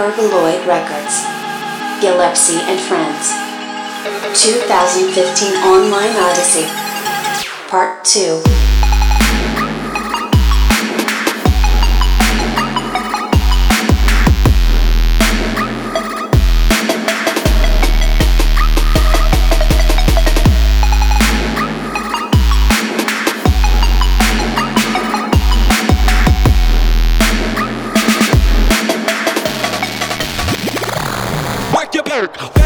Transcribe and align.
Hyperboloid 0.00 0.66
Records. 0.66 1.26
Gillespie 2.00 2.56
and 2.56 2.80
Friends. 2.80 3.36
2015 4.40 5.52
Online 5.56 6.16
Odyssey. 6.16 6.64
Part 7.68 8.02
2. 8.06 8.69
work. 32.20 32.59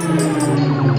Música 0.00 0.89